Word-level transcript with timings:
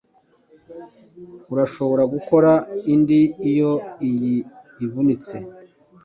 Urashobora 1.53 2.03
gukora 2.13 2.51
indi 2.93 3.21
iyo 3.49 3.71
iyi 4.09 4.35
ivunitse. 4.85 5.35